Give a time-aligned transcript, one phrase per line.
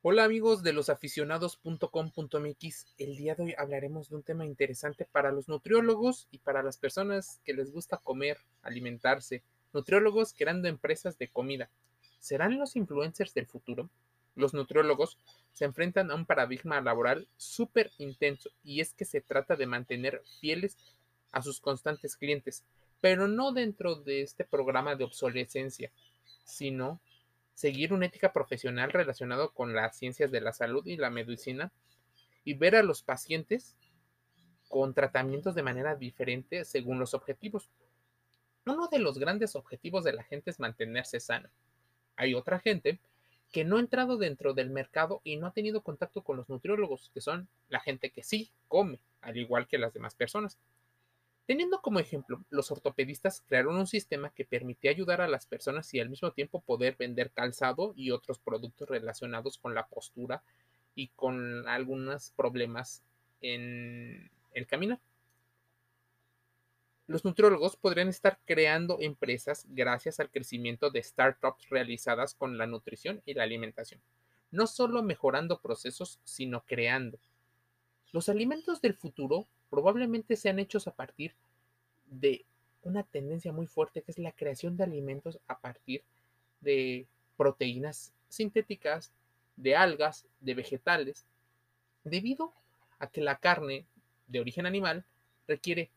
[0.00, 2.86] Hola amigos de losaficionados.com.mx.
[2.98, 6.78] El día de hoy hablaremos de un tema interesante para los nutriólogos y para las
[6.78, 9.42] personas que les gusta comer, alimentarse.
[9.72, 11.68] Nutriólogos creando empresas de comida.
[12.20, 13.90] ¿Serán los influencers del futuro?
[14.36, 15.18] Los nutriólogos
[15.52, 20.22] se enfrentan a un paradigma laboral súper intenso y es que se trata de mantener
[20.38, 20.76] fieles
[21.32, 22.62] a sus constantes clientes,
[23.00, 25.90] pero no dentro de este programa de obsolescencia,
[26.44, 27.00] sino
[27.58, 31.72] seguir una ética profesional relacionada con las ciencias de la salud y la medicina
[32.44, 33.76] y ver a los pacientes
[34.68, 37.68] con tratamientos de manera diferente según los objetivos.
[38.64, 41.50] Uno de los grandes objetivos de la gente es mantenerse sana.
[42.14, 43.00] Hay otra gente
[43.50, 47.10] que no ha entrado dentro del mercado y no ha tenido contacto con los nutriólogos,
[47.12, 50.58] que son la gente que sí come, al igual que las demás personas.
[51.48, 55.98] Teniendo como ejemplo, los ortopedistas crearon un sistema que permitía ayudar a las personas y
[55.98, 60.42] al mismo tiempo poder vender calzado y otros productos relacionados con la postura
[60.94, 63.02] y con algunos problemas
[63.40, 65.00] en el caminar.
[67.06, 73.22] Los nutriólogos podrían estar creando empresas gracias al crecimiento de startups realizadas con la nutrición
[73.24, 74.02] y la alimentación,
[74.50, 77.18] no solo mejorando procesos, sino creando.
[78.12, 81.34] Los alimentos del futuro probablemente sean hechos a partir
[82.06, 82.44] de
[82.82, 86.02] una tendencia muy fuerte que es la creación de alimentos a partir
[86.60, 89.12] de proteínas sintéticas,
[89.56, 91.26] de algas, de vegetales,
[92.04, 92.52] debido
[92.98, 93.86] a que la carne
[94.26, 95.04] de origen animal
[95.46, 95.90] requiere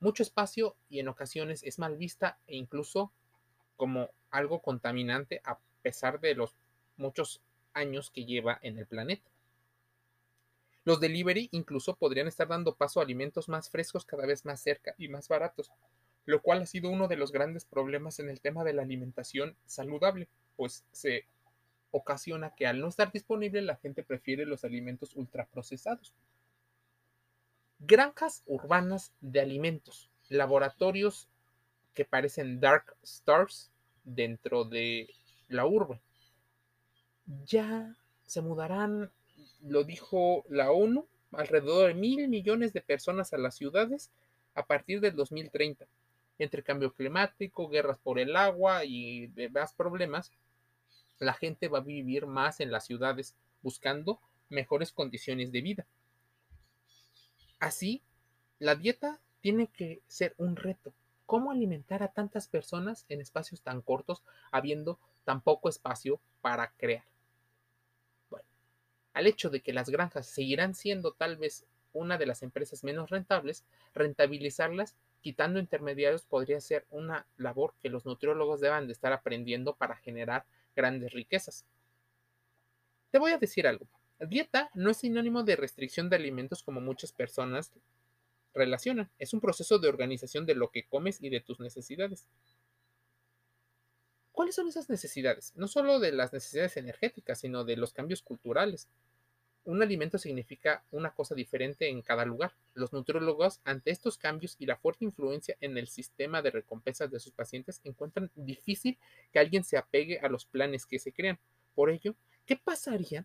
[0.00, 3.12] mucho espacio y en ocasiones es mal vista e incluso
[3.76, 6.54] como algo contaminante a pesar de los
[6.96, 7.40] muchos
[7.72, 9.30] años que lleva en el planeta.
[10.84, 14.94] Los delivery incluso podrían estar dando paso a alimentos más frescos cada vez más cerca
[14.98, 15.72] y más baratos,
[16.26, 19.56] lo cual ha sido uno de los grandes problemas en el tema de la alimentación
[19.64, 21.26] saludable, pues se
[21.90, 26.12] ocasiona que al no estar disponible la gente prefiere los alimentos ultraprocesados.
[27.78, 31.28] Granjas urbanas de alimentos, laboratorios
[31.94, 33.70] que parecen dark stars
[34.04, 35.08] dentro de
[35.48, 36.00] la urbe.
[37.46, 39.10] Ya se mudarán
[39.62, 44.10] lo dijo la ONU, alrededor de mil millones de personas a las ciudades
[44.54, 45.86] a partir del 2030.
[46.38, 50.32] Entre cambio climático, guerras por el agua y demás problemas,
[51.18, 55.86] la gente va a vivir más en las ciudades buscando mejores condiciones de vida.
[57.60, 58.02] Así,
[58.58, 60.92] la dieta tiene que ser un reto.
[61.26, 67.04] ¿Cómo alimentar a tantas personas en espacios tan cortos, habiendo tan poco espacio para crear?
[69.14, 73.08] Al hecho de que las granjas seguirán siendo tal vez una de las empresas menos
[73.10, 73.64] rentables,
[73.94, 79.96] rentabilizarlas quitando intermediarios podría ser una labor que los nutriólogos deban de estar aprendiendo para
[79.96, 80.44] generar
[80.76, 81.64] grandes riquezas.
[83.10, 83.86] Te voy a decir algo.
[84.18, 87.72] Dieta no es sinónimo de restricción de alimentos como muchas personas
[88.52, 89.10] relacionan.
[89.18, 92.26] Es un proceso de organización de lo que comes y de tus necesidades.
[94.34, 95.52] ¿Cuáles son esas necesidades?
[95.54, 98.88] No solo de las necesidades energéticas, sino de los cambios culturales.
[99.62, 102.52] Un alimento significa una cosa diferente en cada lugar.
[102.74, 107.20] Los nutriólogos, ante estos cambios y la fuerte influencia en el sistema de recompensas de
[107.20, 108.98] sus pacientes, encuentran difícil
[109.32, 111.38] que alguien se apegue a los planes que se crean.
[111.76, 113.24] Por ello, ¿qué pasaría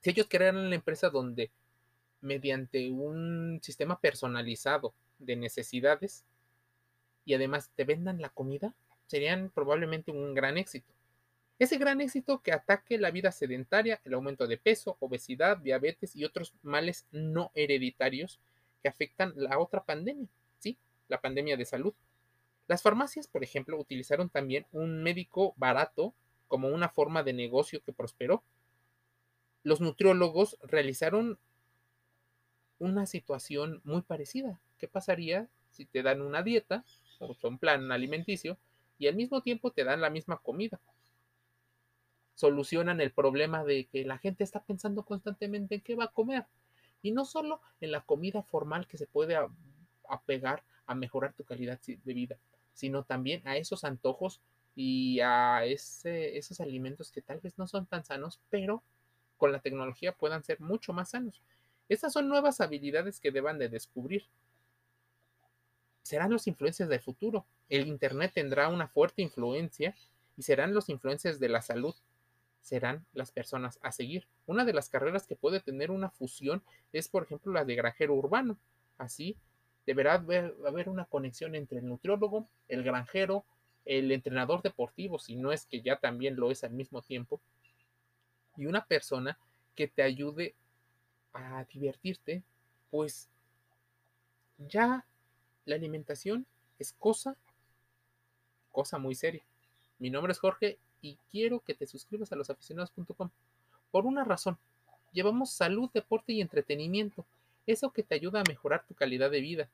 [0.00, 1.50] si ellos crearan una empresa donde,
[2.22, 6.24] mediante un sistema personalizado de necesidades,
[7.26, 8.74] y además te vendan la comida,
[9.06, 10.92] serían probablemente un gran éxito.
[11.58, 16.24] Ese gran éxito que ataque la vida sedentaria, el aumento de peso, obesidad, diabetes y
[16.24, 18.40] otros males no hereditarios
[18.82, 20.28] que afectan la otra pandemia,
[20.58, 20.76] ¿sí?
[21.08, 21.94] La pandemia de salud.
[22.68, 26.14] Las farmacias, por ejemplo, utilizaron también un médico barato
[26.46, 28.42] como una forma de negocio que prosperó.
[29.62, 31.38] Los nutriólogos realizaron
[32.78, 34.60] una situación muy parecida.
[34.78, 36.84] ¿Qué pasaría si te dan una dieta
[37.18, 38.58] o un plan alimenticio
[38.98, 40.80] y al mismo tiempo te dan la misma comida.
[42.34, 46.46] Solucionan el problema de que la gente está pensando constantemente en qué va a comer.
[47.02, 49.36] Y no solo en la comida formal que se puede
[50.08, 52.36] apegar a mejorar tu calidad de vida,
[52.72, 54.40] sino también a esos antojos
[54.74, 58.82] y a esos alimentos que tal vez no son tan sanos, pero
[59.36, 61.42] con la tecnología puedan ser mucho más sanos.
[61.88, 64.26] Estas son nuevas habilidades que deban de descubrir
[66.06, 67.44] serán los influencers del futuro.
[67.68, 69.94] El Internet tendrá una fuerte influencia
[70.36, 71.94] y serán los influencers de la salud.
[72.60, 74.26] Serán las personas a seguir.
[74.46, 78.14] Una de las carreras que puede tener una fusión es, por ejemplo, la de granjero
[78.14, 78.58] urbano.
[78.98, 79.36] Así,
[79.86, 80.54] deberá haber,
[80.88, 83.44] una conexión entre el nutriólogo, el granjero,
[83.84, 87.40] el entrenador deportivo, si no es que ya también lo es al mismo tiempo,
[88.56, 89.38] y una persona
[89.76, 90.56] que te ayude
[91.32, 92.42] a divertirte,
[92.90, 93.28] pues
[94.58, 95.06] ya
[95.66, 96.46] la alimentación
[96.78, 97.36] es cosa,
[98.76, 99.40] cosa muy seria.
[99.98, 103.30] Mi nombre es Jorge y quiero que te suscribas a losaficionados.com
[103.90, 104.58] por una razón.
[105.12, 107.24] Llevamos salud, deporte y entretenimiento.
[107.66, 109.70] Eso que te ayuda a mejorar tu calidad de vida,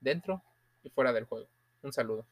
[0.00, 0.42] dentro
[0.84, 1.48] y fuera del juego.
[1.82, 2.26] Un saludo.